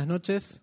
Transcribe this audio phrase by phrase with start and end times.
[0.00, 0.62] buenas noches.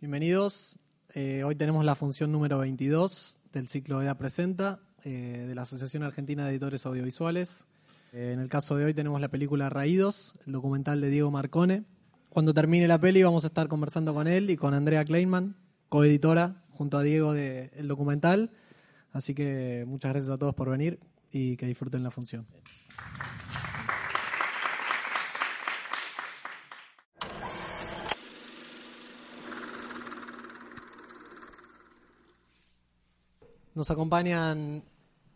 [0.00, 0.80] Bienvenidos.
[1.14, 6.02] Eh, hoy tenemos la función número 22 del ciclo EDA Presenta eh, de la Asociación
[6.02, 7.64] Argentina de Editores Audiovisuales.
[8.12, 11.84] Eh, en el caso de hoy tenemos la película Raídos, el documental de Diego Marcone.
[12.28, 15.54] Cuando termine la peli vamos a estar conversando con él y con Andrea Kleinman,
[15.88, 18.50] coeditora junto a Diego del documental.
[19.12, 20.98] Así que muchas gracias a todos por venir
[21.30, 22.48] y que disfruten la función.
[33.76, 34.82] Nos acompañan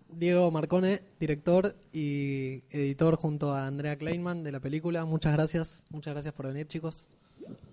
[0.08, 5.04] Diego Marcone, director y editor junto a Andrea Kleinman de la película.
[5.04, 7.06] Muchas gracias, muchas gracias por venir chicos.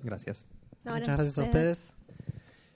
[0.04, 0.46] Gracias.
[0.84, 1.96] muchas gracias a ustedes.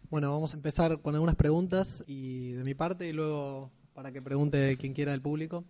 [0.09, 4.21] Bueno, vamos a empezar con algunas preguntas y de mi parte y luego para que
[4.21, 5.65] pregunte quien quiera del público.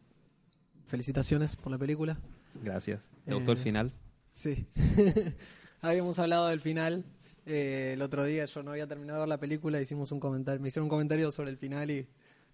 [0.85, 2.19] Felicitaciones por la película.
[2.63, 3.09] Gracias.
[3.25, 3.93] ¿Te gustó el eh, final?
[4.35, 4.67] Sí.
[5.81, 7.03] Habíamos hablado del final
[7.45, 10.61] eh, el otro día yo no había terminado de ver la película, hicimos un comentario,
[10.61, 12.07] me hicieron un comentario sobre el final y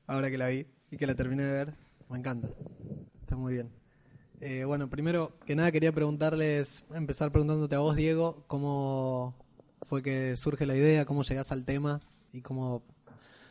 [0.05, 1.73] ahora que la vi y que la terminé de ver,
[2.09, 2.49] me encanta.
[3.21, 3.69] Está muy bien.
[4.39, 9.35] Eh, bueno, primero que nada quería preguntarles, empezar preguntándote a vos, Diego, cómo
[9.81, 12.83] fue que surge la idea, cómo llegás al tema y cómo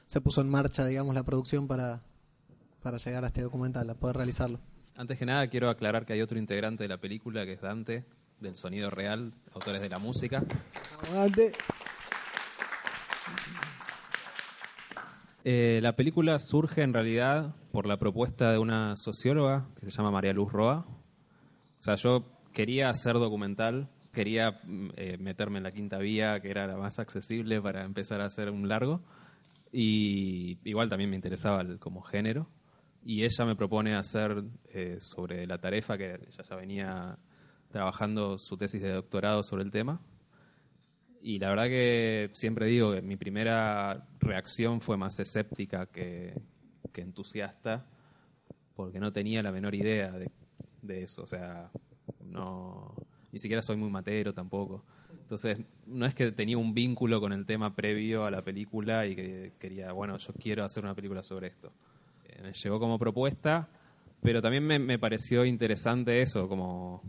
[0.06, 2.02] se puso en marcha, digamos, la producción para,
[2.82, 4.60] para llegar a este documental, a poder realizarlo.
[4.96, 8.04] Antes que nada, quiero aclarar que hay otro integrante de la película que es Dante,
[8.40, 10.42] del sonido real, autores de la música.
[15.44, 20.10] Eh, la película surge en realidad por la propuesta de una socióloga que se llama
[20.10, 20.84] María Luz Roa.
[20.88, 26.50] O sea, yo quería hacer documental, quería mm, eh, meterme en la quinta vía, que
[26.50, 29.02] era la más accesible para empezar a hacer un largo.
[29.70, 32.48] Y igual también me interesaba como género.
[33.04, 37.18] Y ella me propone hacer eh, sobre la tarefa que ella ya venía
[37.70, 40.00] trabajando su tesis de doctorado sobre el tema.
[41.26, 46.40] Y la verdad que siempre digo que mi primera reacción fue más escéptica que,
[46.94, 47.84] entusiasta,
[48.74, 51.24] porque no tenía la menor idea de, eso.
[51.24, 51.70] O sea,
[52.24, 52.94] no,
[53.32, 54.84] ni siquiera soy muy matero tampoco.
[55.20, 59.16] Entonces, no es que tenía un vínculo con el tema previo a la película y
[59.16, 61.72] que quería, bueno, yo quiero hacer una película sobre esto.
[62.28, 63.68] Eh, me llegó como propuesta,
[64.22, 67.02] pero también me, me pareció interesante eso, como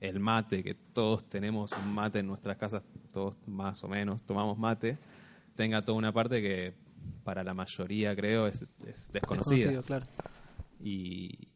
[0.00, 2.82] el mate, que todos tenemos un mate en nuestras casas,
[3.12, 4.96] todos más o menos tomamos mate,
[5.56, 6.74] tenga toda una parte que
[7.24, 8.64] para la mayoría creo es,
[9.12, 9.82] desconocida.
[9.82, 10.06] claro.
[10.80, 11.48] Y,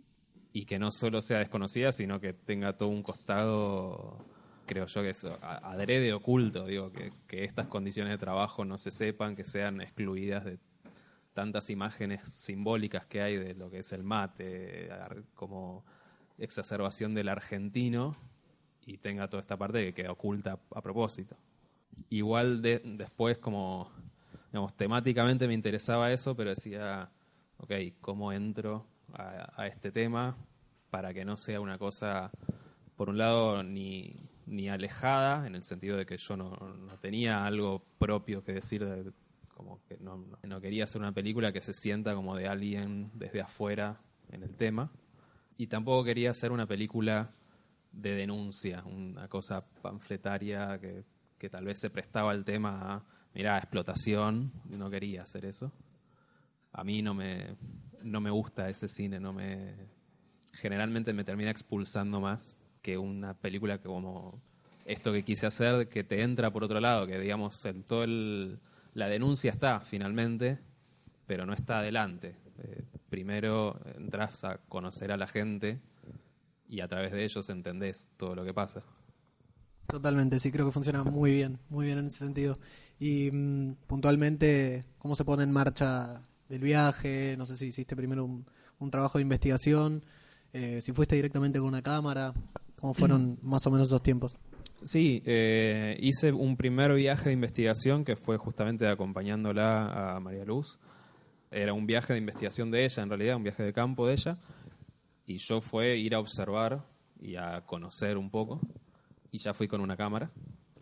[0.53, 4.19] y que no solo sea desconocida, sino que tenga todo un costado,
[4.67, 8.91] creo yo que es adrede oculto, digo, que, que estas condiciones de trabajo no se
[8.91, 10.59] sepan, que sean excluidas de
[11.33, 14.91] tantas imágenes simbólicas que hay de lo que es el mate,
[15.35, 15.85] como
[16.39, 18.17] exacerbación del argentino,
[18.87, 21.37] y tenga toda esta parte que queda oculta a propósito.
[22.11, 23.91] Igual de, después como,
[24.51, 27.11] digamos, temáticamente me interesaba eso, pero decía,
[27.59, 30.37] ok, ¿cómo entro a, este tema
[30.91, 32.31] para que no sea una cosa,
[32.97, 34.15] por un lado, ni,
[34.47, 39.15] ni alejada, en el sentido de que yo no, no tenía algo propio que decir,
[39.49, 43.41] como que no, no quería hacer una película que se sienta como de alguien desde
[43.41, 43.97] afuera
[44.31, 44.91] en el tema,
[45.57, 47.31] y tampoco quería hacer una película
[47.93, 51.05] de denuncia, una cosa panfletaria que,
[51.39, 53.05] que tal vez se prestaba al tema a,
[53.35, 55.73] mira, explotación, no quería hacer eso.
[56.73, 57.57] A mí no me,
[58.03, 59.75] no me gusta ese cine, no me
[60.55, 64.43] generalmente me termina expulsando más que una película que como
[64.85, 68.59] esto que quise hacer que te entra por otro lado, que digamos en todo el
[68.95, 70.59] la denuncia está finalmente,
[71.27, 72.37] pero no está adelante.
[72.63, 75.81] Eh, primero entras a conocer a la gente
[76.73, 78.83] y a través de ellos entendés todo lo que pasa.
[79.87, 82.59] Totalmente, sí, creo que funciona muy bien, muy bien en ese sentido.
[82.99, 87.35] Y mm, puntualmente, ¿cómo se pone en marcha el viaje?
[87.37, 90.03] No sé si hiciste primero un, trabajo de investigación,
[90.55, 92.33] eh, si fuiste directamente con una cámara,
[92.81, 94.39] ¿cómo fueron más o menos esos tiempos?
[94.83, 100.79] Sí, eh, hice un primer viaje de investigación que fue justamente acompañándola a María Luz.
[101.51, 104.39] Era un viaje de investigación de ella, en realidad, un viaje de campo de ella
[105.27, 106.85] y yo fue ir a observar
[107.21, 108.61] y a conocer un poco
[109.31, 110.31] y ya fui con una cámara.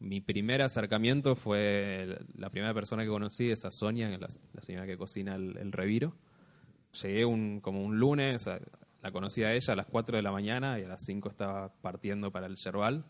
[0.01, 4.97] Mi primer acercamiento fue la primera persona que conocí, esa Sonia, la, la señora que
[4.97, 6.17] cocina el, reviro.
[7.03, 8.49] Llegué un, como un lunes,
[9.03, 11.73] la conocí a ella a las 4 de la mañana y a las 5 estaba
[11.83, 13.05] partiendo para el Yerbal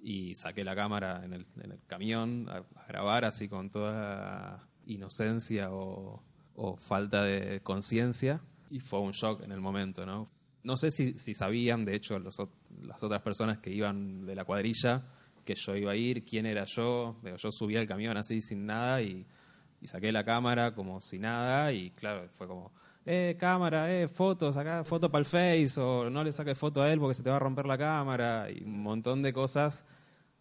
[0.00, 1.46] y saqué la cámara en el,
[1.88, 6.22] camión a, grabar así con toda inocencia o,
[6.54, 10.30] o falta de conciencia y fue un shock en el momento, ¿no?
[10.62, 15.04] No sé si, si sabían, de hecho, las otras personas que iban de la cuadrilla,
[15.44, 17.16] que yo iba a ir, quién era yo.
[17.22, 19.26] Pero yo subí al camión así sin nada y,
[19.80, 22.72] y saqué la cámara como si nada y claro, fue como,
[23.06, 26.92] eh, cámara, eh, fotos, acá, foto para el Face, o no le saques foto a
[26.92, 29.86] él porque se te va a romper la cámara, y un montón de cosas,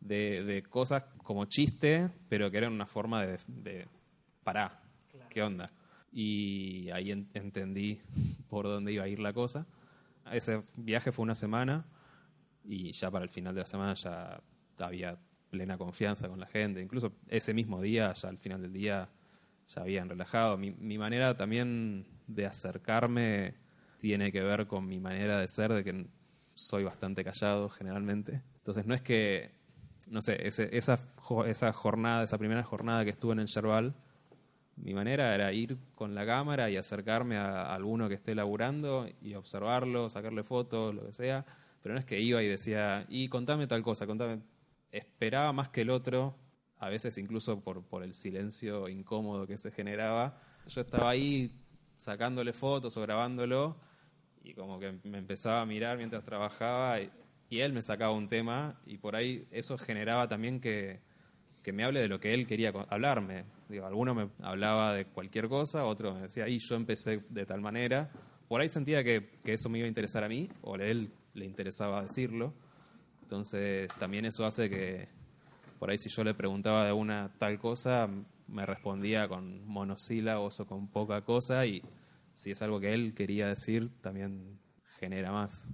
[0.02, 3.88] de, de cosas como chiste, pero que eran una forma de, de
[4.44, 4.82] pará,
[5.30, 5.72] ¿qué onda?
[6.20, 8.02] Y ahí en- entendí
[8.50, 9.68] por dónde iba a ir la cosa.
[10.32, 11.86] Ese viaje fue una semana
[12.66, 14.42] y ya para el final de la semana ya
[14.80, 15.16] había
[15.52, 16.82] plena confianza con la gente.
[16.82, 19.10] Incluso ese mismo día, ya al final del día,
[19.76, 20.58] ya habían relajado.
[20.58, 23.54] Mi, mi manera también de acercarme
[24.00, 26.08] tiene que ver con mi manera de ser, de que
[26.56, 28.42] soy bastante callado generalmente.
[28.58, 29.52] Entonces no es que,
[30.10, 30.98] no sé, esa,
[31.46, 33.94] esa jornada, esa primera jornada que estuve en el Yerbal,
[34.78, 39.34] mi manera era ir con la cámara y acercarme a, alguno que esté laburando y
[39.34, 41.46] observarlo, sacarle fotos, lo que sea.
[41.82, 44.42] Pero no es que iba y decía, y contame tal cosa, contame.
[44.92, 46.36] Esperaba más que el otro,
[46.78, 50.40] a veces incluso por, por el silencio incómodo que se generaba.
[50.68, 51.52] Yo estaba ahí
[51.98, 53.78] sacándole fotos o grabándolo
[54.44, 57.10] y como que me empezaba a mirar mientras trabajaba y,
[57.50, 61.02] y él me sacaba un tema y por ahí eso generaba también que,
[61.64, 63.46] que me hable de lo que él quería hablarme.
[63.70, 67.62] Digo, alguno me hablaba de cualquier cosa, otro me decía, y yo empecé de tal
[67.62, 68.10] manera.
[68.48, 71.12] Por ahí sentía que, que eso me iba a interesar a mí, o a él
[71.34, 72.54] le interesaba decirlo.
[73.22, 75.08] Entonces también eso hace que,
[75.80, 78.10] por ahí si yo le preguntaba de una tal cosa,
[78.48, 81.84] me respondía con monosílabos o con poca cosa, y
[82.34, 84.60] si es algo que él quería decir, también
[85.00, 85.66] genera más.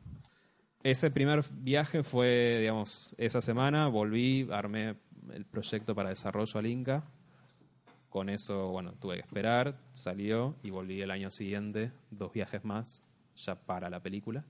[0.81, 4.95] Ese primer viaje fue, digamos, esa semana, volví, armé
[5.34, 7.04] el proyecto para desarrollo al Inca.
[8.10, 13.02] Con eso, bueno, tuve que esperar, salió y volví el año siguiente, dos viajes más,
[13.36, 14.46] ya para la película.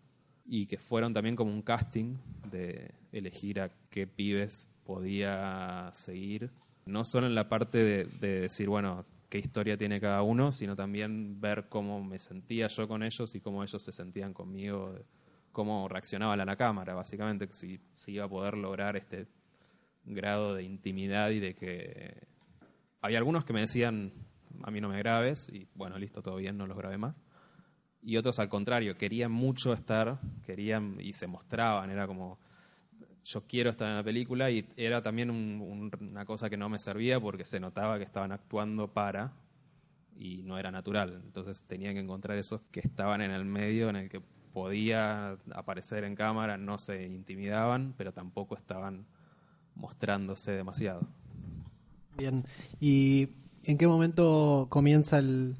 [0.45, 2.17] Y que fueron también como un casting
[2.51, 6.51] de elegir a qué pibes podía seguir.
[6.85, 10.75] No solo en la parte de, de decir, bueno, qué historia tiene cada uno, sino
[10.75, 14.93] también ver cómo me sentía yo con ellos y cómo ellos se sentían conmigo,
[15.53, 19.27] cómo reaccionaban a la cámara, básicamente, si, si iba a poder lograr este
[20.05, 22.27] grado de intimidad y de que
[23.01, 24.13] había algunos que me decían
[24.63, 27.15] a mí no me grabes y bueno listo todo bien no los grabé más.
[28.01, 32.37] Y otros al contrario querían mucho estar querían y se mostraban era como
[33.25, 36.67] yo quiero estar en la película y era también un- un- una cosa que no
[36.67, 39.31] me servía porque se notaba que estaban actuando para
[40.17, 41.21] y no era natural.
[41.23, 44.21] Entonces tenía que encontrar esos que estaban en el medio en el que
[44.53, 49.05] podía aparecer en cámara no se intimidaban pero tampoco estaban
[49.75, 51.07] mostrándose demasiado
[52.17, 52.45] Bien.
[52.79, 53.29] ¿Y
[53.63, 55.55] en qué momento comienza el-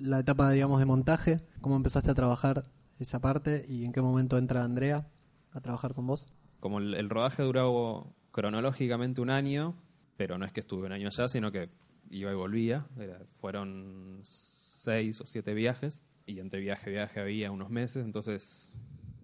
[0.00, 1.40] la etapa, digamos, de montaje?
[1.60, 2.64] ¿Cómo empezaste a trabajar
[2.98, 3.66] esa parte?
[3.68, 5.08] ¿Y en qué momento entra Andrea
[5.52, 6.26] a trabajar con vos?
[6.60, 9.74] como el, el rodaje duró cronológicamente un año,
[10.18, 11.70] pero no es que estuve un año allá, sino que
[12.10, 12.86] iba y volvía.
[12.98, 18.04] Era- fueron seis o siete viajes, y entre viaje y viaje había unos meses.
[18.04, 18.78] Entonces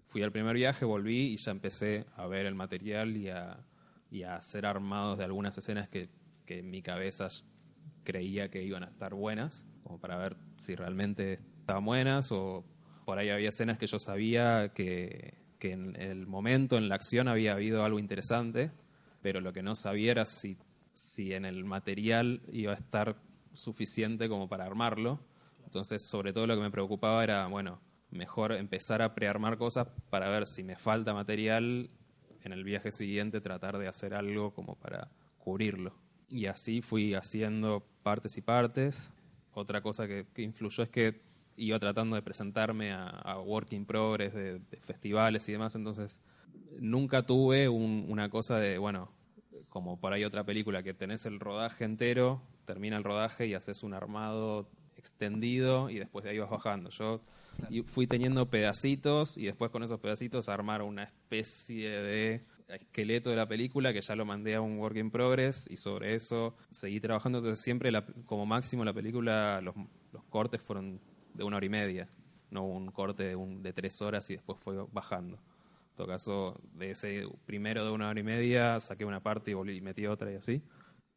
[0.07, 3.59] fui al primer viaje, volví y ya empecé a ver el material y a,
[4.09, 6.09] y a hacer armados de algunas escenas que,
[6.45, 7.29] que en mi cabeza
[8.03, 12.63] creía que iban a estar buenas, como para ver si realmente estaban buenas o
[13.05, 17.27] por ahí había escenas que yo sabía que, que en el momento, en la acción,
[17.27, 18.71] había habido algo interesante,
[19.21, 20.57] pero lo que no sabía era si,
[20.93, 23.17] si en el material iba a estar
[23.53, 25.19] suficiente como para armarlo.
[25.63, 30.29] Entonces, sobre todo lo que me preocupaba era, bueno, mejor empezar a prearmar cosas para
[30.29, 31.89] ver si me falta material
[32.43, 35.93] en el viaje siguiente, tratar de hacer algo como para cubrirlo.
[36.29, 39.11] Y así fui haciendo partes y partes.
[39.53, 41.21] Otra cosa que, influyó es que
[41.55, 46.21] iba tratando de presentarme a, a work in progress de, de festivales y demás, entonces
[46.79, 49.11] nunca tuve un- una cosa de, bueno,
[49.69, 53.83] como por ahí otra película, que tenés el rodaje entero, termina el rodaje y haces
[53.83, 56.89] un armado extendido y después de ahí vas bajando.
[56.89, 57.21] Yo
[57.69, 63.35] y fui teniendo pedacitos y después con esos pedacitos armar una especie de esqueleto de
[63.35, 66.99] la película que ya lo mandé a un work in progress y sobre eso seguí
[66.99, 67.37] trabajando.
[67.39, 69.75] Entonces siempre la- como máximo la película, los,
[70.11, 70.99] los cortes fueron
[71.33, 72.09] de una hora y media,
[72.51, 75.37] no un corte de, un- de tres horas y después fue bajando.
[75.37, 79.53] En todo caso, de ese primero de una hora y media saqué una parte y
[79.53, 80.61] volví y metí otra y así.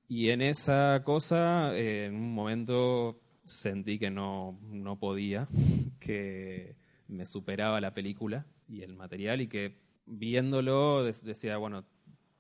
[0.08, 5.48] Y en esa cosa, eh, en un momento sentí que no, no podía,
[6.00, 6.76] que
[7.08, 11.84] me superaba la película y el material y que viéndolo decía, bueno,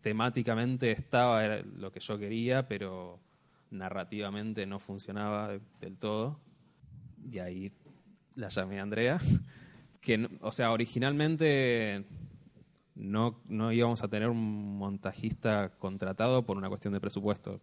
[0.00, 3.20] temáticamente estaba lo que yo quería, pero
[3.70, 6.40] narrativamente no funcionaba de- del todo.
[7.30, 7.72] Y ahí
[8.34, 9.18] la llamé a Andrea,
[10.00, 12.04] que, o sea, originalmente
[12.94, 17.60] no, no íbamos a tener un montajista contratado por una cuestión de presupuesto,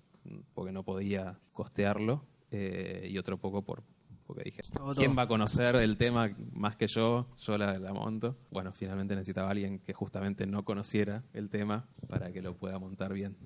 [0.53, 3.83] porque no podía costearlo, eh, y otro poco por
[4.27, 4.61] porque dije,
[4.97, 7.27] ¿quién va a conocer el tema más que yo?
[7.37, 8.35] Yo la, la monto.
[8.51, 13.13] Bueno, finalmente necesitaba alguien que justamente no conociera el tema para que lo pueda montar
[13.13, 13.37] bien.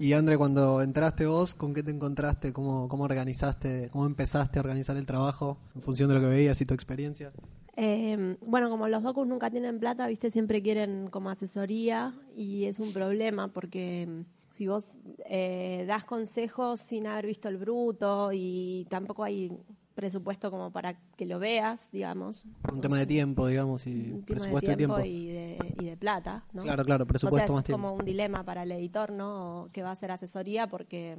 [0.00, 2.52] Y André, cuando entraste vos, ¿con qué te encontraste?
[2.52, 6.60] ¿Cómo, cómo organizaste, cómo empezaste a organizar el trabajo en función de lo que veías
[6.60, 7.32] y tu experiencia?
[7.76, 12.80] Eh, bueno, como los docus nunca tienen plata, viste, siempre quieren como asesoría y es
[12.80, 14.96] un problema porque mm, si vos
[15.26, 19.56] eh, das consejos sin haber visto el bruto y tampoco hay
[19.94, 22.44] presupuesto como para que lo veas, digamos.
[22.72, 25.16] Un tema de tiempo, digamos, y un presupuesto de tiempo, de tiempo.
[25.16, 26.64] Y, de, y de plata, ¿no?
[26.64, 27.86] Claro, claro, presupuesto o sea, más es tiempo.
[27.86, 29.68] como un dilema para el editor, ¿no?
[29.72, 31.18] Que va a hacer asesoría porque,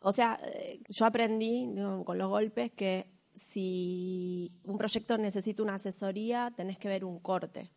[0.00, 5.76] o sea, eh, yo aprendí digo, con los golpes que si un proyecto necesita una
[5.76, 7.70] asesoría, tenés que ver un corte.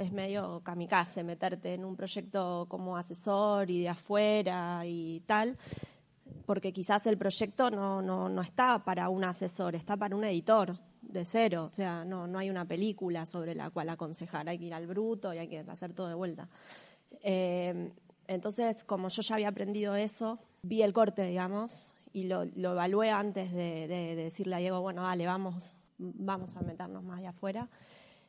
[0.00, 5.58] Es medio kamikaze meterte en un proyecto como asesor y de afuera y tal,
[6.46, 10.78] porque quizás el proyecto no, no, no está para un asesor, está para un editor
[11.02, 11.64] de cero.
[11.64, 14.86] O sea, no, no hay una película sobre la cual aconsejar, hay que ir al
[14.86, 16.48] bruto y hay que hacer todo de vuelta.
[17.22, 17.92] Eh,
[18.26, 23.10] entonces, como yo ya había aprendido eso, vi el corte, digamos, y lo, lo evalué
[23.10, 27.26] antes de, de- de decirle a Diego, bueno, dale, vamos, vamos a meternos más de
[27.26, 27.68] afuera.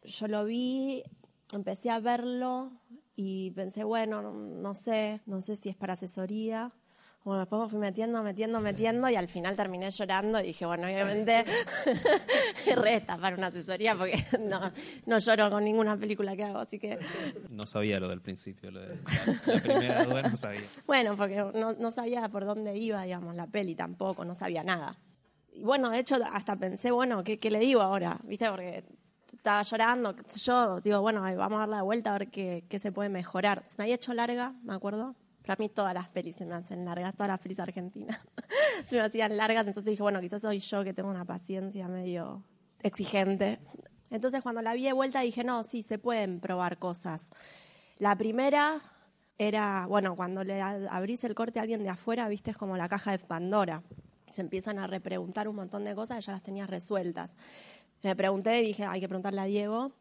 [0.04, 1.04] Yo lo vi,
[1.54, 2.72] empecé a verlo
[3.16, 6.72] y pensé, bueno, no, sé, no sé si es para asesoría.
[7.24, 10.88] Bueno, después me fui metiendo, metiendo, metiendo y al final terminé llorando y dije, bueno,
[10.88, 11.46] obviamente
[12.76, 14.72] resta para una asesoría porque no,
[15.06, 16.98] no lloro con ninguna película que hago, así que
[17.50, 20.62] No sabía lo del principio, lo de la, la primera duda no sabía.
[20.88, 24.98] bueno, porque no, no sabía por dónde iba, digamos, la peli tampoco, no sabía nada.
[25.54, 28.20] Y bueno, de hecho, hasta pensé, bueno, ¿qué, qué le digo ahora?
[28.24, 28.50] ¿Viste?
[28.50, 28.84] Porque
[29.42, 32.92] estaba llorando, yo, digo, bueno, vamos a dar la vuelta a ver qué, qué se
[32.92, 33.64] puede mejorar.
[33.70, 35.16] Se me había hecho larga, me acuerdo.
[35.44, 38.20] Para mí todas las pelis se me hacen largas, todas las pelis argentinas
[38.86, 42.44] se me hacían largas, entonces dije, bueno, quizás soy yo que tengo una paciencia medio
[42.84, 43.58] exigente.
[44.12, 47.32] Entonces cuando la vi de vuelta dije, no, sí, se pueden probar cosas.
[47.98, 48.80] La primera
[49.40, 52.88] era, bueno, cuando le abrís el corte a alguien de afuera, viste, es como la
[52.88, 53.82] caja de Pandora.
[54.30, 57.36] Se empiezan a repreguntar un montón de cosas que ya las tenías resueltas.
[58.04, 59.92] Me pregunté y dije, hay que preguntarle a Diego.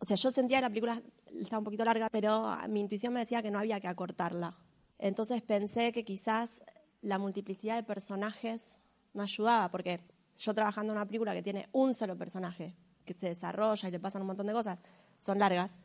[0.00, 1.02] O sea, yo sentía que la película
[1.40, 4.56] estaba un poquito larga, pero mi intuición me decía que no había que acortarla.
[4.98, 6.64] Entonces pensé que quizás
[7.02, 8.80] la multiplicidad de personajes
[9.14, 10.00] me ayudaba, porque
[10.36, 14.00] yo trabajando en una película que tiene un solo personaje, que se desarrolla y le
[14.00, 14.78] pasan un montón de cosas,
[15.18, 15.78] son largas.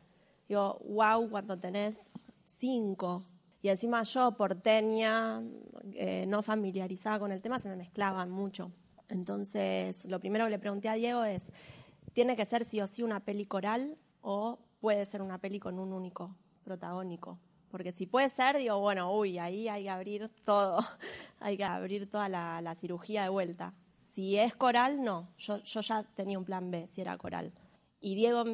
[0.48, 2.10] Digo, wow, cuando tenés
[2.44, 3.24] cinco.
[3.62, 5.42] Y encima yo, porteña,
[5.94, 8.70] eh, no familiarizada con el tema, se me mezclaban mucho.
[9.08, 11.42] Entonces, lo primero que le pregunté a Diego es,
[12.12, 15.78] ¿tiene que ser sí o sí una peli coral o puede ser una peli con
[15.78, 16.34] un único
[16.64, 17.38] protagónico?
[17.70, 20.78] Porque si puede ser, digo, bueno, uy, ahí hay que abrir todo,
[21.40, 23.74] hay que abrir toda la, la cirugía de vuelta.
[24.12, 27.52] Si es coral, no, yo, yo ya tenía un plan B, si era coral.
[28.00, 28.44] Y Diego,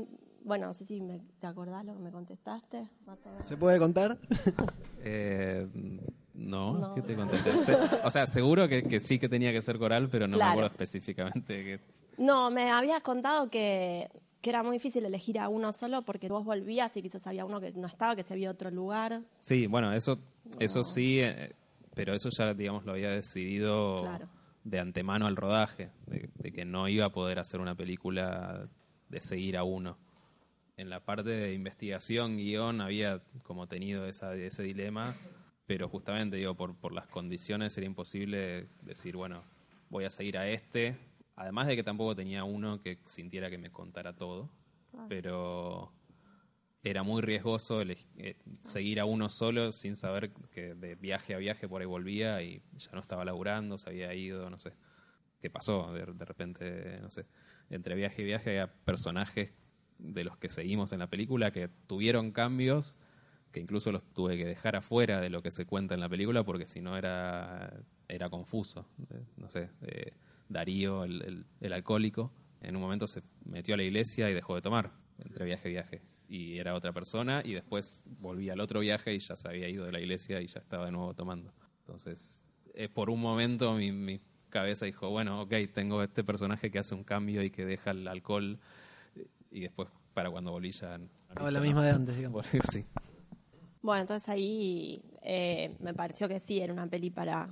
[0.43, 3.47] bueno, no sé si me, te acordás lo que me contestaste, más o menos.
[3.47, 4.19] ¿Se puede contar?
[5.03, 5.67] Eh,
[6.41, 6.95] no, No.
[6.95, 7.53] ¿qué te contesté?
[8.05, 10.51] O sea, seguro que, que sí que tenía que ser coral, pero no Claro.
[10.51, 11.53] me acuerdo específicamente.
[11.53, 11.81] de qué.
[12.19, 14.09] No, me habías contado que,
[14.41, 17.61] que era muy difícil elegir a uno solo porque vos volvías y quizás había uno
[17.61, 19.23] que no estaba, que se había otro lugar.
[19.41, 20.19] Sí, bueno, eso,
[20.59, 21.55] eso sí, eh,
[21.95, 24.29] pero eso ya, digamos, lo había decidido Claro.
[24.65, 28.69] de antemano al rodaje, de, de que no iba a poder hacer una película
[29.09, 29.97] de seguir a uno.
[30.77, 35.15] En la parte de investigación, guion, había como tenido esa, ese dilema,
[35.71, 39.45] pero justamente, digo, por, por las condiciones era imposible decir, bueno,
[39.89, 40.97] voy a seguir a este.
[41.37, 44.51] Además de que tampoco tenía uno que sintiera que me contara todo,
[45.09, 45.93] pero
[46.83, 51.69] era muy riesgoso eh, seguir a uno solo sin saber que de viaje a viaje
[51.69, 54.73] por ahí volvía y ya no estaba laburando, se había ido, no sé
[55.41, 55.93] qué pasó.
[55.93, 57.27] De, de repente, no sé,
[57.69, 59.53] entre viaje y viaje había personajes
[59.99, 62.97] de los que seguimos en la película que tuvieron cambios
[63.53, 66.45] que incluso los tuve que dejar afuera de lo que se cuenta en la película
[66.45, 67.73] porque si no era,
[68.09, 68.87] era confuso.
[69.37, 70.13] No sé, eh,
[70.49, 74.55] Darío, el, el- el alcohólico, en un momento se metió a la iglesia y dejó
[74.55, 76.03] de tomar entre viaje y viaje.
[76.29, 79.85] Y era otra persona y después volvía al otro viaje y ya se había ido
[79.85, 81.53] de la iglesia y ya estaba de nuevo tomando.
[81.81, 86.79] Entonces, eh, por un momento mi, mi cabeza dijo, bueno, ok, tengo este personaje que
[86.79, 88.61] hace un cambio y que deja el alcohol
[89.51, 90.99] y después para cuando volví ya...
[90.99, 91.65] no, la no.
[91.65, 92.47] misma de antes, digamos.
[92.73, 92.85] sí.
[93.83, 97.49] Bueno, entonces ahí eh, me pareció que sí, era una peli para,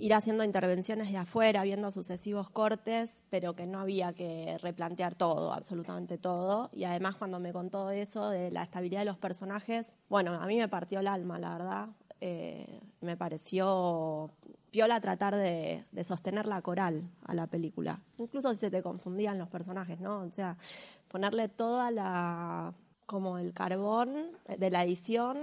[0.00, 5.52] ir haciendo intervenciones de afuera, viendo sucesivos cortes, pero que no había que replantear todo,
[5.52, 6.70] absolutamente todo.
[6.72, 10.56] Y además cuando me contó eso de la estabilidad de los personajes, bueno, a mí
[10.56, 11.88] me partió el alma, la verdad.
[12.20, 14.30] Eh, me pareció
[14.70, 18.00] piola tratar de, de, sostener la coral a la película.
[18.18, 20.20] Incluso si se te confundían los personajes, ¿no?
[20.20, 20.56] O sea,
[21.08, 22.72] ponerle toda la
[23.10, 25.36] como el carbón de la edición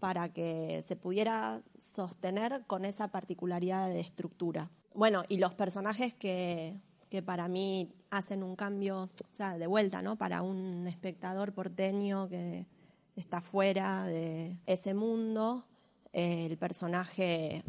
[0.00, 4.70] para que se pudiera sostener con esa particularidad de estructura.
[4.92, 6.74] Bueno, y los personajes que,
[7.08, 10.16] que para mí hacen un cambio, o sea, de vuelta, ¿no?
[10.16, 12.66] Para un espectador porteño que
[13.14, 15.64] está fuera de ese mundo,
[16.12, 17.62] eh, el personaje,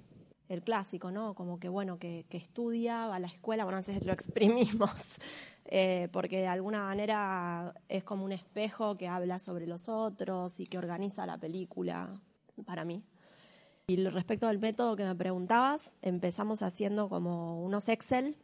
[0.49, 1.35] el clásico, ¿no?
[1.35, 5.19] Como que, bueno, que, que estudia, va a la escuela, bueno, entonces lo exprimimos,
[5.69, 10.65] eh, porque de alguna manera es como un espejo que habla sobre los otros y
[10.65, 12.09] que organiza la película
[12.65, 13.03] para mí.
[13.87, 18.37] Y respecto al método que me preguntabas, empezamos haciendo como unos Excel.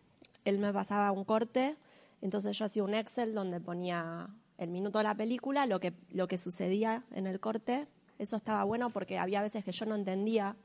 [0.46, 1.77] Él me pasaba un corte,
[2.22, 4.27] entonces yo hacía un Excel donde ponía
[4.58, 7.88] el minuto de la película, lo que, lo que sucedía en el corte.
[8.20, 10.56] Eso estaba bueno porque había veces que yo no entendía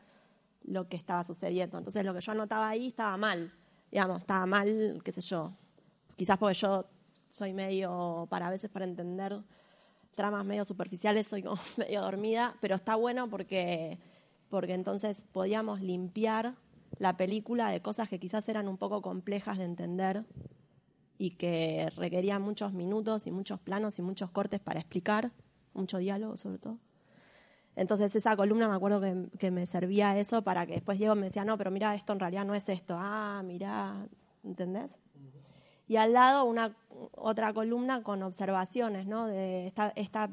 [0.64, 1.78] lo que estaba sucediendo.
[1.78, 3.52] Entonces lo que yo anotaba ahí estaba mal.
[3.90, 5.52] Digamos, estaba mal, qué sé yo,
[6.18, 6.84] quizás porque yo
[7.30, 9.40] soy medio, para a veces para entender
[10.14, 13.98] tramas medio superficiales, soy como medio dormida, pero está bueno porque,
[14.50, 16.56] porque entonces podíamos limpiar
[16.98, 20.24] la película de cosas que quizás eran un poco complejas de entender
[21.18, 25.30] y que requerían muchos minutos y muchos planos y muchos cortes para explicar,
[25.72, 26.78] mucho diálogo sobre todo.
[27.76, 31.26] Entonces esa columna me acuerdo que, que me servía eso para que después Diego me
[31.26, 32.96] decía, no, pero mira, esto en realidad no es esto.
[32.98, 34.08] Ah, mira,
[34.42, 34.98] ¿entendés?
[35.88, 36.76] Y al lado una
[37.12, 39.26] otra columna con observaciones, ¿no?
[39.26, 40.30] De esta, esta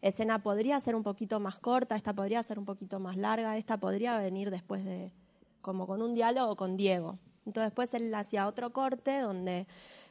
[0.00, 3.76] escena podría ser un poquito más corta, esta podría ser un poquito más larga, esta
[3.78, 5.12] podría venir después de,
[5.60, 7.18] como con un diálogo con Diego.
[7.46, 9.66] Entonces después él hacía otro corte donde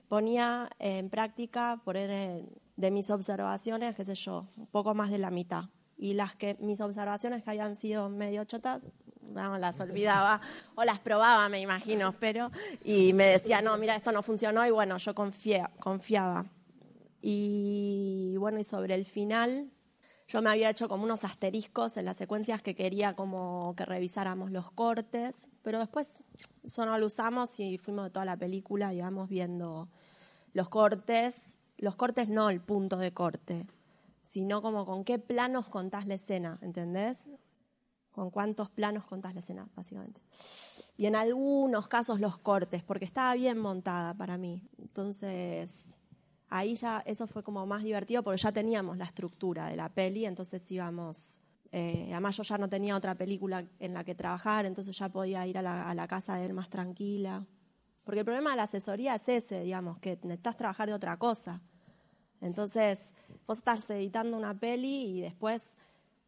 [0.09, 5.65] ponía en práctica, de mis observaciones, qué sé yo, un poco más de la mitad.
[5.96, 8.83] Y las que mis observaciones que habían sido medio chotas,
[9.31, 10.42] no, las olvidaba
[10.75, 12.51] o las probaba, me imagino, pero
[12.83, 16.46] y me decía, no, mira, esto no funcionó y bueno, yo confiaba.
[17.22, 19.72] Y bueno, y sobre el final,
[20.27, 24.51] yo me había hecho como unos asteriscos en las secuencias que quería como que revisáramos
[24.51, 26.22] los cortes, pero después
[26.64, 29.90] eso no lo usamos y fuimos de toda la película, digamos, viendo
[30.53, 33.68] los cortes, los cortes no el punto de corte,
[34.24, 37.20] sino como con qué planos contás la escena, ¿entendés?
[38.13, 40.21] Con cuántos planos contás la escena, básicamente.
[40.95, 44.61] Y en algunos casos los cortes, porque estaba bien montada para mí.
[44.77, 45.97] Entonces,
[46.49, 50.25] ahí ya eso fue como más divertido porque ya teníamos la estructura de la peli,
[50.25, 51.41] entonces íbamos...
[51.75, 55.47] Eh, además yo ya no tenía otra película en la que trabajar, entonces ya podía
[55.47, 57.43] ir a la, a la casa de él más tranquila.
[58.03, 61.61] Porque el problema de la asesoría es ese, digamos, que necesitas trabajar de otra cosa.
[62.41, 63.15] Entonces,
[63.47, 65.75] vos estás editando una peli y después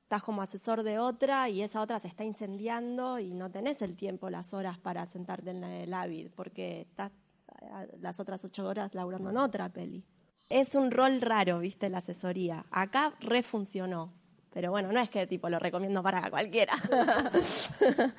[0.06, 3.96] estás como asesor de otra y esa otra se está incendiando y no tenés el
[3.96, 7.12] tiempo, las horas para sentarte en el Avid, porque estás
[7.60, 10.06] eh, las otras ocho horas laburando en otra peli.
[10.48, 12.68] Es un rol raro, viste, la asesoría.
[12.70, 14.14] Acá refuncionó,
[14.54, 16.76] pero bueno, no es que tipo lo recomiendo para cualquiera.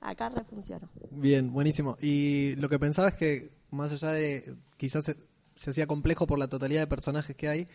[0.00, 0.88] Acá refuncionó.
[1.10, 1.96] Bien, buenísimo.
[2.00, 5.16] Y lo que pensaba es que más allá de quizás se,
[5.56, 7.68] se hacía complejo por la totalidad de personajes que hay,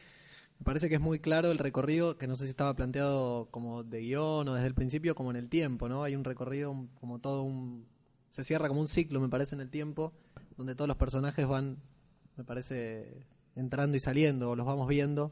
[0.59, 3.83] me parece que es muy claro el recorrido, que no sé si estaba planteado como
[3.83, 6.03] de guion o desde el principio, como en el tiempo, ¿no?
[6.03, 7.85] Hay un recorrido como todo un...
[8.31, 10.13] Se cierra como un ciclo, me parece, en el tiempo,
[10.57, 11.77] donde todos los personajes van,
[12.35, 15.31] me parece, entrando y saliendo, o los vamos viendo.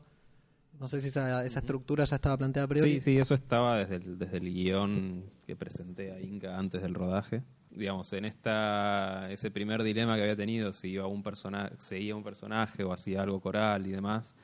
[0.79, 2.87] No sé si esa, esa estructura ya estaba planteada primero.
[2.87, 6.93] Sí, sí, eso estaba desde el, desde el guion que presenté a Inca antes del
[6.93, 7.43] rodaje.
[7.69, 12.23] Digamos, en esta ese primer dilema que había tenido, si iba un personaje, seguía un
[12.23, 14.35] personaje o hacía algo coral y demás,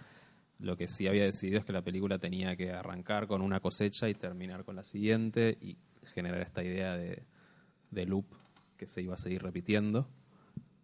[0.61, 4.07] lo que sí había decidido es que la película tenía que arrancar con una cosecha
[4.09, 7.23] y terminar con la siguiente y generar esta idea de,
[7.89, 8.25] de loop
[8.77, 10.07] que se iba a seguir repitiendo.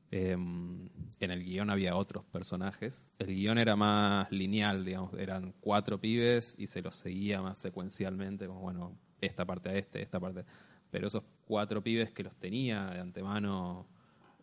[0.09, 3.05] Em, en el guion había otros personajes.
[3.19, 8.47] El guion era más lineal, digamos, eran cuatro pibes y se los seguía más secuencialmente,
[8.47, 10.45] como bueno, esta parte a este, esta parte.
[10.89, 13.87] Pero esos cuatro pibes que los tenía de antemano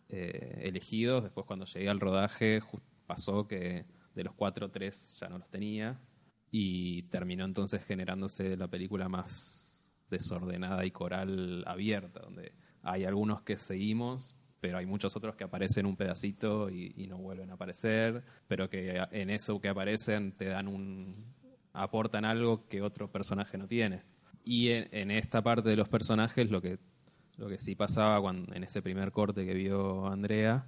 [0.09, 2.61] eh, elegidos, después cuando llegué al rodaje
[3.07, 5.99] pasó que de los cuatro, tres ya no los tenía.
[6.51, 13.57] Y terminó entonces generándose la película más desordenada y coral abierta, donde hay algunos que
[13.57, 18.69] seguimos, pero hay muchos otros que aparecen un pedacito y, no vuelven a aparecer, pero
[18.69, 21.33] que en eso que aparecen te dan un.
[21.73, 24.03] aportan algo que otro personaje no tiene.
[24.43, 26.79] Y en, esta parte de los personajes lo que
[27.37, 30.67] Lo que sí pasaba cuando, en ese primer corte que vio Andrea,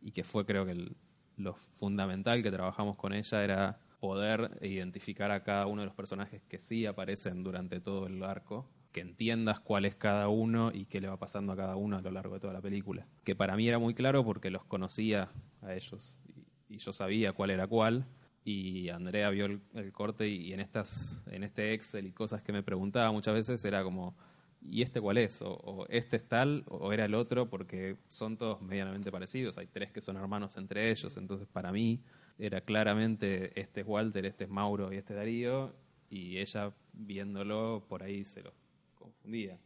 [0.00, 0.96] y que fue creo que el-
[1.38, 6.42] lo fundamental que trabajamos con ella era poder identificar a cada uno de los personajes
[6.48, 11.00] que sí aparecen durante todo el arco, que entiendas cuál es cada uno y qué
[11.00, 13.06] le va pasando a cada uno a lo largo de toda la película.
[13.24, 15.28] Que para mí era muy claro porque los conocía
[15.62, 18.06] a ellos y, y yo sabía cuál era cuál.
[18.44, 22.52] Y Andrea vio el, el corte y, en estas en este Excel y cosas que
[22.52, 24.16] me preguntaba muchas veces era como
[24.60, 25.42] ¿y este cuál es?
[25.42, 29.58] O, o este es tal o era el otro porque son todos medianamente parecidos.
[29.58, 31.16] Hay tres que son hermanos entre ellos.
[31.16, 32.02] Entonces para mí
[32.38, 35.74] era claramente este es Walter, este es Mauro y este es Darío.
[36.10, 38.52] Y ella viéndolo por ahí se lo
[38.94, 39.58] confundía.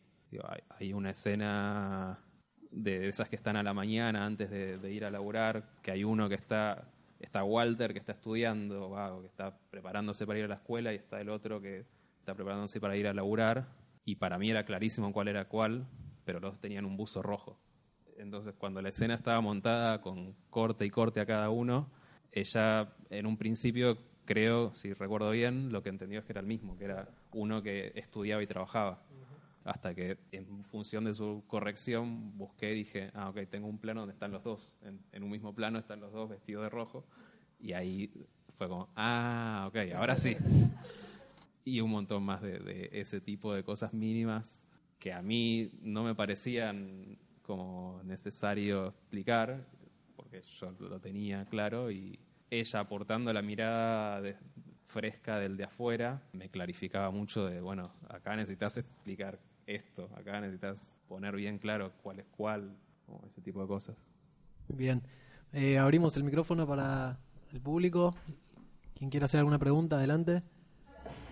[0.49, 2.19] Hay, hay una escena
[2.73, 6.29] de esas que están a la mañana antes de, ir a laburar, que hay uno
[6.29, 6.89] que está,
[7.21, 10.97] está Walter que está estudiando, va, que está preparándose para ir a la escuela y
[10.97, 11.85] está el otro que
[12.19, 13.67] está preparándose para ir a laburar.
[14.05, 15.87] Y para mí era clarísimo cuál era cuál,
[16.25, 17.59] pero los tenían un buzo rojo.
[18.17, 21.91] Entonces cuando la escena estaba montada con corte y corte a cada uno,
[22.33, 26.47] ella en un principio creo, si recuerdo bien, lo que entendió es que era el
[26.47, 29.03] mismo, que era uno que estudiaba y trabajaba.
[29.65, 34.01] Hasta que en función de su corrección busqué y dije, ah, ok, tengo un plano
[34.01, 34.81] donde están los dos.
[35.13, 37.05] En un mismo plano están los dos vestidos de rojo.
[37.61, 38.13] Y ahí
[38.55, 40.37] fue como, ah, ok, ahora sí.
[41.65, 44.65] Y un montón más de, de ese tipo de cosas mínimas
[44.99, 49.67] que a mí no me parecían como necesario explicar,
[50.17, 52.19] porque yo lo tenía claro y
[52.51, 54.23] ella aportando la mirada
[54.85, 60.95] fresca del de afuera me clarificaba mucho de, bueno, acá necesitas explicar esto, acá necesitas
[61.09, 62.77] poner bien claro cuál es cuál,
[63.09, 63.97] o ese tipo de cosas.
[64.69, 65.03] Bien.
[65.53, 67.19] Eh, abrimos el micrófono para
[67.53, 68.15] el público.
[68.95, 70.43] Quien quiera hacer alguna pregunta, adelante.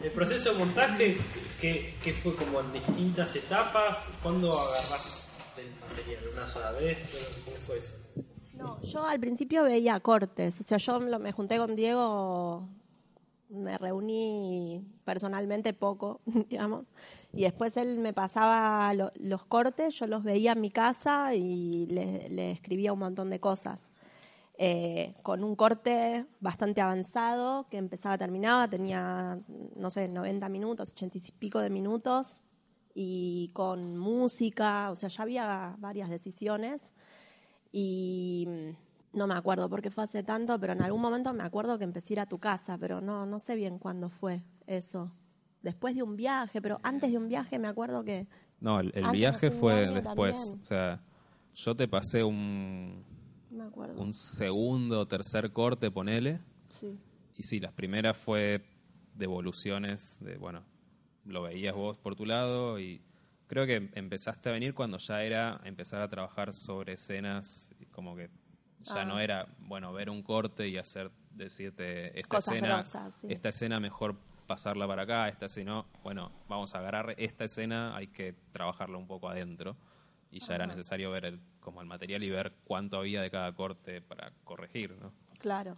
[0.02, 1.18] El proceso de montaje,
[1.60, 6.24] que, que fue como en distintas etapas, ¿cuándo agarraste el material?
[6.32, 6.98] ¿Una sola vez?
[7.44, 7.92] ¿Cómo fue eso?
[8.56, 12.66] No, yo al principio veía cortes, o sea, yo me junté con Diego,
[13.50, 16.84] me reuní personalmente poco, digamos,
[17.34, 21.86] y después él me pasaba lo- los cortes, yo los veía en mi casa y
[21.86, 23.89] le escribía un montón de cosas.
[24.62, 29.38] Eh, con un corte bastante avanzado que empezaba, terminaba, tenía,
[29.74, 32.42] no sé, 90 minutos, 80 y pico de minutos,
[32.94, 36.92] y con música, o sea, ya había varias decisiones
[37.72, 41.78] y mm, no me acuerdo porque fue hace tanto, pero en algún momento me acuerdo
[41.78, 45.10] que empecé a ir a tu casa, pero no, no sé bien cuándo fue eso.
[45.62, 48.28] Después de un viaje, pero antes de un viaje me acuerdo que...
[48.60, 50.34] No, el, viaje fue después.
[50.34, 50.60] también.
[50.60, 51.00] O sea,
[51.54, 53.06] yo te pasé un,
[53.60, 54.00] me acuerdo.
[54.00, 56.40] un segundo o tercer corte, ponele.
[56.68, 56.98] Sí.
[57.36, 58.64] Y sí, las primeras fue
[59.14, 60.64] devoluciones de, bueno,
[61.24, 63.02] lo veías vos por tu lado y
[63.46, 68.14] creo que empezaste a venir cuando ya era empezar a trabajar sobre escenas, y como
[68.16, 68.30] que
[68.82, 69.04] ya Ah.
[69.04, 73.26] no era, bueno, ver un corte y hacer, decirte, esta Cosas escena, grosas, sí.
[73.30, 78.06] esta escena mejor pasarla para acá, esta escena, bueno, vamos a agarrar esta escena, hay
[78.08, 79.76] que trabajarla un poco adentro.
[80.30, 83.52] Y ya era necesario ver el, como el material y ver cuánto había de cada
[83.54, 85.12] corte para corregir, ¿no?
[85.38, 85.76] Claro.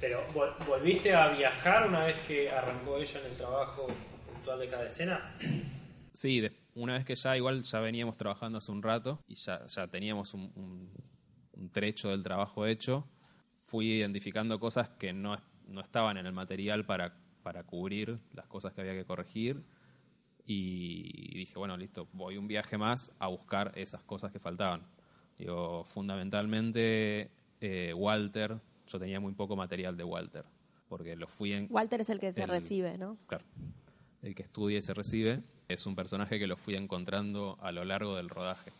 [0.00, 3.86] Pero, ¿vol- ¿volviste a viajar una vez que arrancó ella en el trabajo
[4.32, 5.36] puntual de cada escena?
[6.12, 9.64] Sí, de- una vez que ya igual ya veníamos trabajando hace un rato y ya,
[9.66, 10.92] ya teníamos un, un-
[11.52, 13.06] un trecho del trabajo hecho,
[13.60, 15.36] fui identificando cosas que no,
[15.68, 19.62] no estaban en el material para, para cubrir las cosas que había que corregir
[20.46, 24.82] y dije, bueno, listo, voy un viaje más a buscar esas cosas que faltaban.
[25.38, 30.44] Digo, fundamentalmente eh, Walter, yo tenía muy poco material de Walter,
[30.88, 33.16] porque lo fui en, Walter es el que se El- recibe, ¿no?
[33.26, 33.44] Claro.
[34.22, 37.84] El que estudia y se recibe es un personaje que lo fui encontrando a lo
[37.84, 38.70] largo del rodaje.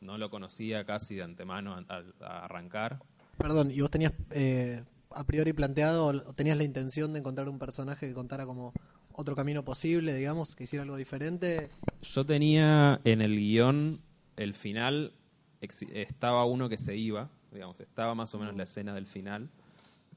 [0.00, 2.98] No lo conocía casi de antemano al- al a arrancar.
[3.38, 7.58] Perdón, ¿y vos tenías eh, a priori planteado, o tenías la intención de encontrar un
[7.58, 8.72] personaje que contara como
[9.12, 11.68] otro camino posible, digamos, que hiciera algo diferente?
[12.02, 14.00] Yo tenía en el guion,
[14.36, 15.12] el final,
[15.60, 19.50] estaba uno que se iba, digamos, estaba más o menos la escena del final,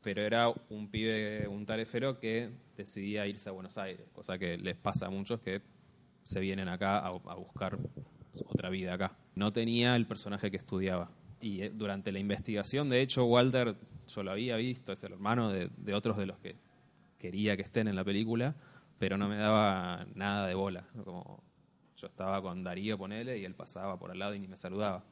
[0.02, 4.76] pero era un pibe, un tarefero que decidía irse a Buenos Aires, cosa que les
[4.76, 5.62] pasa a muchos que
[6.24, 7.78] se vienen acá a, a buscar
[8.46, 9.18] otra vida acá.
[9.36, 11.10] No tenía el personaje que estudiaba.
[11.42, 13.76] Y eh, durante la investigación, de hecho, Walter,
[14.08, 16.56] yo lo había visto, es el hermano de, de otros de los que
[17.20, 18.56] quería que estén en la película,
[19.04, 20.88] pero no me daba nada de bola.
[21.04, 21.44] Como
[21.98, 25.04] yo estaba con Darío, ponele, y él pasaba por al lado y ni me saludaba.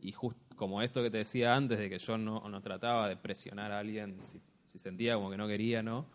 [0.00, 3.16] Y justo como esto que te decía antes, de que yo no, no trataba de
[3.16, 6.06] presionar a alguien si, si sentía como que no quería, ¿no?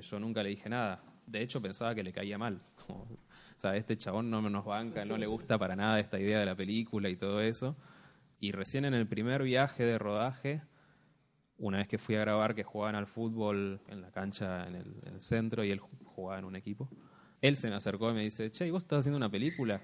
[0.00, 1.00] Yo nunca le dije nada.
[1.24, 2.60] De hecho, pensaba que le caía mal.
[2.84, 3.18] Como, o
[3.56, 6.56] sea, este chabón no nos banca, no le gusta para nada esta idea de la
[6.56, 7.76] película y todo eso.
[8.40, 10.62] Y recién en el primer viaje de rodaje,
[11.58, 14.96] una vez que fui a grabar que jugaban al fútbol en la cancha en el,
[15.04, 15.80] en el centro y él
[16.16, 16.88] jugaba en un equipo,
[17.40, 19.82] él se me acercó y me dice, che, ¿y vos estás haciendo una película?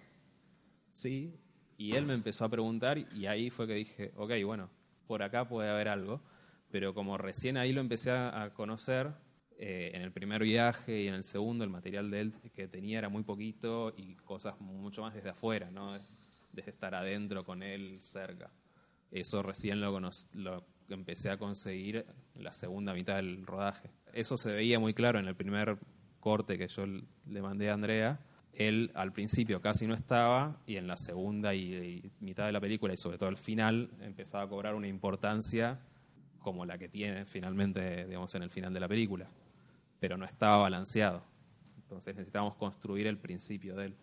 [0.93, 1.35] Sí.
[1.77, 4.71] Y él me empezó a preguntar y ahí fue que dije, ok, bueno,
[5.07, 6.23] por acá puede haber algo.
[6.71, 9.13] Pero como recién ahí lo empecé a, conocer,
[9.59, 12.99] eh, en el primer viaje y en el segundo el material de él que tenía
[12.99, 15.93] era muy poquito y cosas mucho más desde afuera, ¿no?
[16.51, 18.51] Desde estar adentro con él cerca.
[19.11, 23.91] Eso recién lo, lo empecé a conseguir en la segunda mitad del rodaje.
[24.15, 25.79] Eso se veía muy claro en el primer
[26.23, 28.19] corte que yo le mandé a Andrea.
[28.55, 32.95] Él al principio casi no estaba y en la segunda y, mitad de la película
[32.95, 35.81] y sobre todo el final empezaba a cobrar una importancia
[36.39, 39.29] como la que tiene finalmente, digamos, en el final de la película.
[40.01, 41.23] Pero no estaba balanceado.
[41.77, 43.97] Entonces necesitábamos construir el principio de él.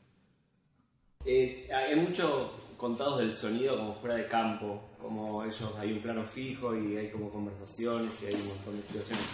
[1.25, 6.23] Eh, hay mucho contados del sonido como fuera de campo, como ellos hay un plano
[6.23, 9.25] fijo y hay como conversaciones y hay un montón de situaciones.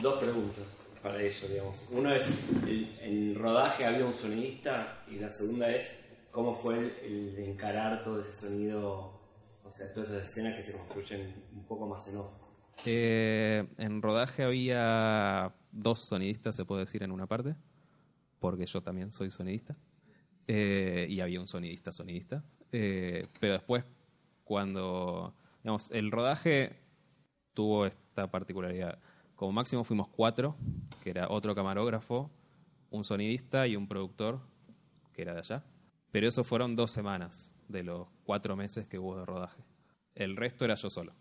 [0.00, 1.76] Dos preguntas para ellos, digamos.
[1.90, 2.28] Uno es,
[2.66, 5.98] el, rodaje había un sonidista y la segunda es,
[6.30, 9.20] ¿cómo fue el, el encarar todo ese sonido,
[9.64, 12.42] o sea, todas esas escenas que se construyen un poco más en off?
[12.84, 17.54] Eh, en rodaje había dos sonidistas, se puede decir, en una parte,
[18.38, 19.76] porque yo también soy sonidista.
[20.48, 22.44] Eh, y había un sonidista, sonidista.
[22.72, 23.84] Eh, pero después,
[24.44, 25.34] cuando.
[25.62, 26.80] Digamos, el rodaje
[27.54, 28.98] tuvo esta particularidad.
[29.42, 30.54] Como máximo fuimos cuatro,
[31.02, 32.30] que era otro camarógrafo,
[32.90, 34.38] un sonidista y un productor,
[35.12, 35.64] que era de allá.
[36.12, 39.64] Pero eso fueron dos semanas de los cuatro meses que hubo de rodaje.
[40.14, 41.12] El resto era yo solo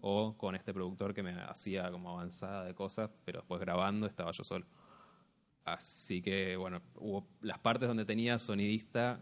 [0.00, 4.32] o con este productor que me hacía como avanzada de cosas, pero después grabando estaba
[4.32, 4.66] yo solo.
[5.64, 9.20] Así que, bueno, hubo las partes donde tenía sonidista,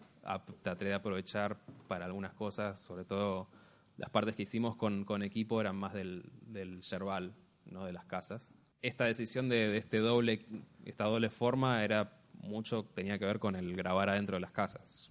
[0.62, 3.50] traté de aprovechar para algunas cosas, sobre todo
[3.98, 7.35] las partes que hicimos con, con equipo eran más del, del yerbal,
[7.70, 8.52] no de las casas.
[8.83, 10.46] Esta decisión de, este doble,
[10.85, 15.11] esta doble forma era mucho, tenía que ver con el grabar adentro de las casas.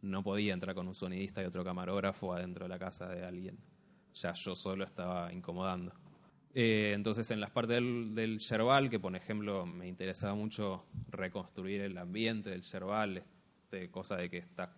[0.00, 3.58] No podía entrar con un sonidista y otro camarógrafo adentro de la casa de alguien
[4.14, 5.92] ya yo solo estaba incomodando.
[6.54, 11.82] Eh, entonces, en las partes del, del yerbal, que por ejemplo me interesaba mucho reconstruir
[11.82, 13.22] el ambiente del yerbal,
[13.62, 14.70] este, cosa de que estás,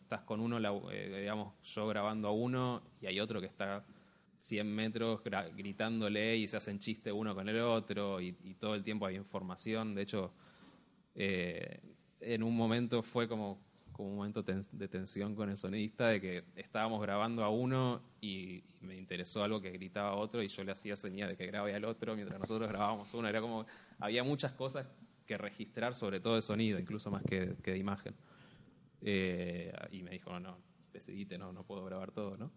[0.00, 0.58] estás con uno,
[0.90, 3.84] eh, digamos, yo grabando a uno y hay otro que está
[4.38, 5.20] 100 metros
[5.56, 9.94] gritándole y se hacen chiste uno con el otro y, todo el tiempo hay información.
[9.94, 10.32] De hecho,
[11.14, 11.80] eh,
[12.20, 13.60] en un momento fue como,
[13.92, 18.62] como un momento de tensión con el sonidista de que estábamos grabando a uno y,
[18.80, 21.74] me interesó algo que gritaba a otro y yo le hacía señal de que grababa
[21.74, 23.26] al otro mientras nosotros grabábamos uno.
[23.26, 23.66] Era como,
[23.98, 24.86] había muchas cosas
[25.26, 28.14] que registrar, sobre todo de sonido, incluso más que, de imagen.
[29.00, 30.58] Eh, y me dijo, no, no,
[30.92, 32.52] decidite, no, no puedo grabar todo, ¿no?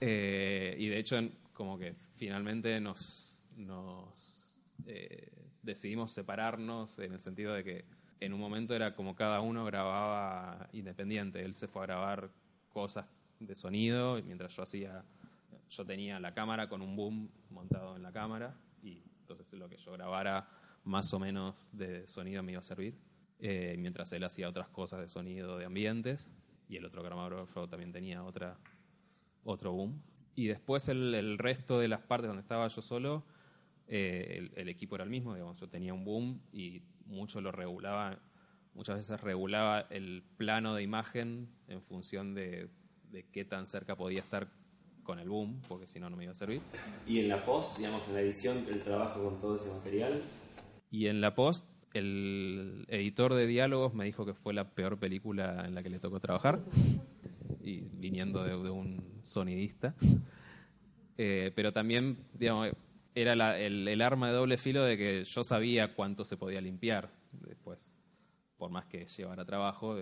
[0.00, 1.20] Eh, y de hecho,
[1.52, 5.30] como que finalmente nos, nos eh,
[5.62, 7.84] decidimos separarnos en el sentido de que
[8.20, 11.42] en un momento era como cada uno grababa independiente.
[11.44, 12.30] Él se fue a grabar
[12.68, 13.06] cosas
[13.38, 15.04] de sonido mientras yo hacía,
[15.70, 19.76] yo tenía la cámara con un boom montado en la cámara y entonces lo que
[19.78, 20.48] yo grabara
[20.84, 22.94] más o menos de sonido me iba a servir.
[23.38, 26.28] Eh, mientras él hacía otras cosas de sonido de ambientes
[26.68, 28.58] y el otro camarógrafo también tenía otra
[29.44, 30.02] otro boom.
[30.34, 33.24] Y después el, el resto de las partes donde estaba yo solo,
[33.88, 37.50] eh, el, el equipo era el mismo, digamos, yo tenía un boom y mucho lo
[37.52, 38.18] regulaba,
[38.74, 42.68] muchas veces regulaba el plano de imagen en función de,
[43.10, 44.48] de qué tan cerca podía estar
[45.02, 46.60] con el boom, porque si no, no me iba a servir.
[47.06, 50.22] Y en la post, digamos, en la edición, el trabajo con todo ese material,
[50.92, 55.64] Y en la post, el editor de diálogos me dijo que fue la peor película
[55.66, 56.60] en la que le tocó trabajar,
[57.62, 59.94] y viniendo de, un sonidista.
[61.22, 62.70] Eh, pero también, digamos,
[63.14, 67.10] era la- el, arma de doble filo de que yo sabía cuánto se podía limpiar
[67.32, 67.92] después.
[68.56, 69.96] Por más que llevara trabajo,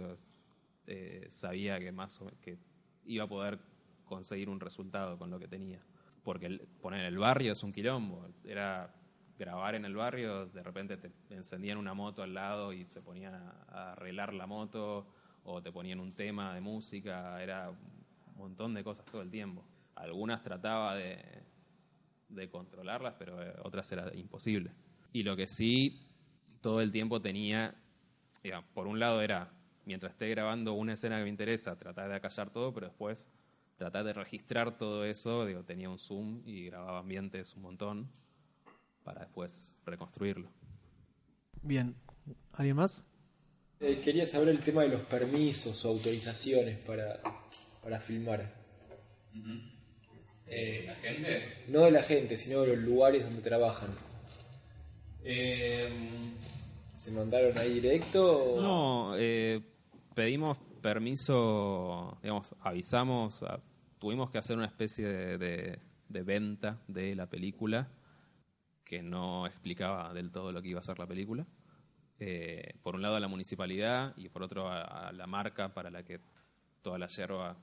[0.87, 2.59] eh, sabía que más o- que
[3.05, 3.59] iba a poder
[4.05, 5.81] conseguir un resultado con lo que tenía.
[6.23, 8.27] Porque poner el barrio es un quilombo.
[8.45, 8.95] Era
[9.39, 13.35] grabar en el barrio, de repente te encendían una moto al lado y se ponían
[13.35, 15.07] a arreglar la moto,
[15.51, 19.65] o te ponían un tema de música, era un montón de cosas todo el tiempo.
[19.95, 24.71] Algunas trataba de, controlarlas, pero eh, otras era imposible.
[25.13, 26.07] Y lo que sí,
[26.61, 27.75] todo el tiempo tenía,
[28.43, 29.49] digamos, por un lado era,
[29.87, 33.31] mientras esté grabando una escena que me interesa, tratar de acallar todo, pero después
[33.77, 38.11] tratar de registrar todo eso, digo, tenía un zoom y grababa ambientes un montón
[39.03, 40.51] para después reconstruirlo.
[41.63, 41.97] Bien.
[42.53, 43.08] ¿Alguien más?
[43.81, 47.21] Eh, quería saber el tema de los permisos o autorizaciones para,
[47.83, 48.53] para filmar.
[50.47, 51.65] Eh, ¿La gente?
[51.69, 53.91] No de la gente, sino de los lugares donde trabajan.
[55.23, 55.89] Eh,
[56.97, 58.55] ¿Se mandaron ahí directo?
[58.55, 59.61] o- No, eh,
[60.15, 63.61] pedimos permiso, digamos, avisamos, a-
[63.99, 67.89] tuvimos que hacer una especie de, de- de venta de la película
[68.85, 71.47] que no explicaba del todo lo que iba a ser la película.
[72.21, 75.91] Eh, por un lado a la municipalidad y por otro a, a la marca para
[75.91, 76.21] la que
[76.83, 77.57] toda la yerba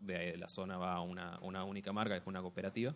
[0.00, 2.94] de la zona va a una, una única marca, que es una cooperativa.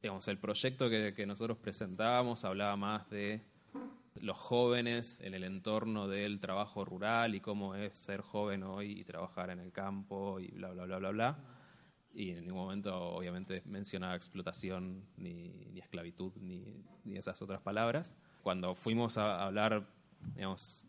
[0.00, 3.42] Digamos, el proyecto que, que nosotros presentábamos hablaba más de
[4.20, 9.04] los jóvenes en el entorno del trabajo rural y cómo es ser joven hoy y
[9.04, 11.38] trabajar en el campo y bla, bla, bla, bla, bla.
[12.12, 18.14] Y en ningún momento, obviamente, mencionaba explotación, ni, ni esclavitud, ni, ni esas otras palabras.
[18.42, 19.84] Cuando fuimos a hablar,
[20.34, 20.86] digamos,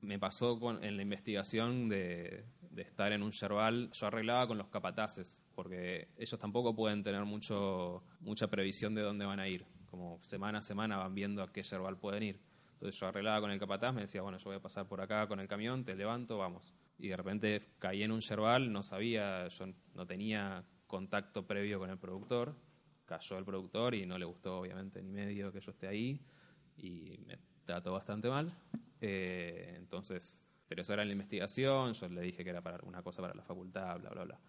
[0.00, 2.44] me pasó en la investigación de,
[2.78, 7.24] de estar en un yerbal, yo arreglaba con los capataces, porque ellos tampoco pueden tener
[7.24, 9.66] mucho, mucha previsión de dónde van a ir.
[9.86, 12.40] Como semana a semana van viendo a qué yerbal pueden ir.
[12.74, 15.26] Entonces yo arreglaba con el capataz, me decía, bueno, yo voy a pasar por acá
[15.26, 16.72] con el camión, te levanto, vamos.
[16.98, 21.90] Y de repente caí en un yerbal, no sabía, yo no tenía contacto previo con
[21.90, 22.54] el productor,
[23.06, 26.20] cayó el productor y no le gustó obviamente ni medio que yo esté ahí
[26.76, 28.50] y me trató bastante mal.
[28.98, 33.20] Eh, entonces, pero eso era la investigación, yo le dije que era para una cosa
[33.20, 34.40] para la facultad, bla, bla, bla.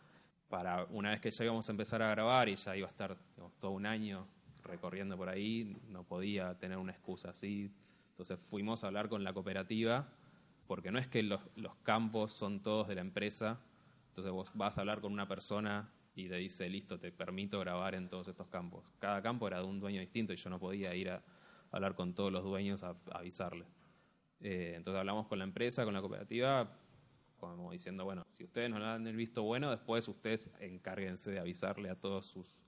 [0.47, 3.17] Para una vez que ya íbamos a empezar a grabar y ya iba a estar
[3.59, 4.25] todo un año
[4.63, 7.69] recorriendo por ahí, no podía tener una excusa así.
[8.11, 10.07] Entonces fuimos a hablar con la cooperativa,
[10.65, 13.59] porque no es que los, los campos son todos de la empresa,
[14.07, 17.95] entonces vos vas a hablar con una persona y te dice, listo, te permito grabar
[17.95, 18.93] en todos estos campos.
[18.97, 21.21] Cada campo era de un dueño distinto y yo no podía ir a
[21.71, 23.65] hablar con todos los dueños a, a avisarle.
[24.41, 26.71] Eh, entonces hablamos con la empresa, con la cooperativa,
[27.37, 31.89] como diciendo, bueno, si ustedes no le el visto bueno, después ustedes encárguense de avisarle
[31.89, 32.65] a todos sus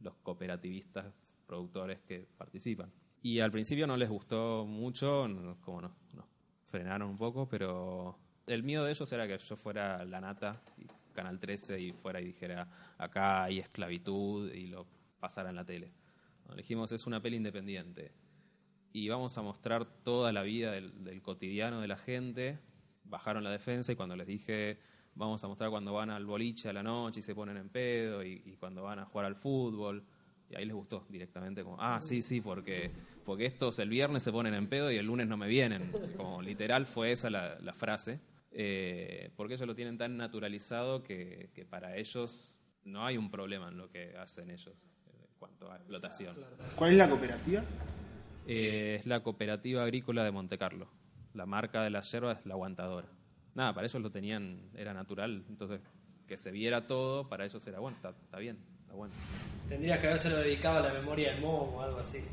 [0.00, 1.06] los cooperativistas,
[1.46, 2.92] productores que participan.
[3.22, 6.26] Y al principio no les gustó mucho, no- como nos, nos
[6.64, 10.60] frenaron un poco, pero el miedo de ellos era que yo fuera la nata,
[11.14, 14.86] Canal 13, y fuera y dijera, acá hay esclavitud, y lo
[15.18, 15.90] pasara en la tele.
[16.46, 18.12] No, le dijimos, es una peli independiente,
[18.96, 22.58] y vamos a mostrar toda la vida del, cotidiano de la gente.
[23.04, 24.78] Bajaron la defensa y cuando les dije,
[25.14, 28.24] vamos a mostrar cuando van al boliche a la noche y se ponen en pedo
[28.24, 30.02] y, y cuando van a jugar al fútbol.
[30.48, 32.90] Y ahí les gustó directamente, como, ah, sí, sí, porque,
[33.26, 35.92] porque estos el viernes se ponen en pedo y el lunes no me vienen.
[36.16, 38.18] Como literal fue esa la, la frase.
[38.50, 43.68] Eh, porque ellos lo tienen tan naturalizado que, que para ellos no hay un problema
[43.68, 46.34] en lo que hacen ellos en cuanto a explotación.
[46.76, 47.62] ¿Cuál es la cooperativa?
[48.46, 50.88] Eh, es la Cooperativa Agrícola de Monte Carlo.
[51.34, 53.08] La marca de la yerba es la aguantadora.
[53.54, 55.44] Nada, para ellos lo tenían, era natural.
[55.48, 55.80] Entonces,
[56.26, 59.14] que se viera todo, para ellos era bueno, está, está bien, está bueno.
[59.68, 62.24] Tendrías que habérselo dedicado a la memoria del momo o algo así.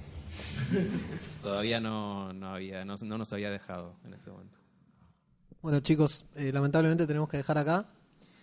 [1.41, 4.57] Todavía no, no, había, no, no nos había dejado en ese momento.
[5.61, 7.87] Bueno, chicos, eh, lamentablemente tenemos que dejar acá.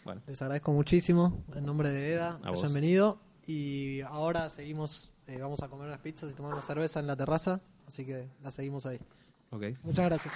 [0.04, 2.59] Bueno, Les agradezco muchísimo en nombre de EDA que vos.
[2.61, 3.20] hayan venido.
[3.46, 7.16] Y ahora seguimos, eh, vamos a comer unas pizzas y tomar una cerveza en la
[7.16, 7.61] terraza.
[7.87, 8.99] Así que la seguimos ahí.
[9.51, 9.64] ok.
[9.85, 10.35] Muchas gracias.